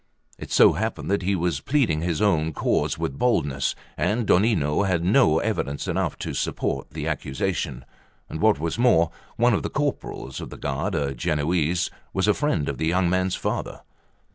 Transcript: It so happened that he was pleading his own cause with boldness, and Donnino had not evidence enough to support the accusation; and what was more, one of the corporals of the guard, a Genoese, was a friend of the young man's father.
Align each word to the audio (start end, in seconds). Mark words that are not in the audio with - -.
It 0.39 0.51
so 0.51 0.73
happened 0.73 1.11
that 1.11 1.21
he 1.21 1.35
was 1.35 1.59
pleading 1.59 2.01
his 2.01 2.23
own 2.23 2.53
cause 2.53 2.97
with 2.97 3.19
boldness, 3.19 3.75
and 3.95 4.25
Donnino 4.25 4.87
had 4.87 5.03
not 5.03 5.43
evidence 5.43 5.87
enough 5.87 6.17
to 6.17 6.33
support 6.33 6.89
the 6.89 7.05
accusation; 7.07 7.85
and 8.27 8.41
what 8.41 8.59
was 8.59 8.79
more, 8.79 9.11
one 9.35 9.53
of 9.53 9.61
the 9.61 9.69
corporals 9.69 10.41
of 10.41 10.49
the 10.49 10.57
guard, 10.57 10.95
a 10.95 11.13
Genoese, 11.13 11.91
was 12.13 12.27
a 12.27 12.33
friend 12.33 12.67
of 12.67 12.79
the 12.79 12.87
young 12.87 13.11
man's 13.11 13.35
father. 13.35 13.81